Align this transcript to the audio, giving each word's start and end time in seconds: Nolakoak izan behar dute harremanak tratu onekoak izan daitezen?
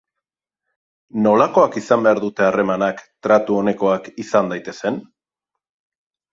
Nolakoak 1.25 1.77
izan 1.83 2.07
behar 2.07 2.23
dute 2.25 2.47
harremanak 2.47 3.05
tratu 3.29 3.61
onekoak 3.61 4.11
izan 4.27 4.53
daitezen? 4.57 5.01